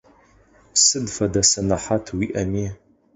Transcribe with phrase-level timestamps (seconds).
[0.83, 2.65] Сыд фэдэ сэнэхьат уиIэми.